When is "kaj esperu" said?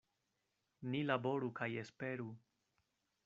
1.61-2.29